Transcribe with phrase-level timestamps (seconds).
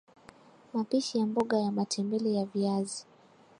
[0.73, 3.05] mapishi ya mboga ya matembele ya viazi